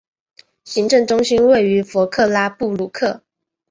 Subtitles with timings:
[0.63, 3.21] 行政中心位于弗克拉布鲁克。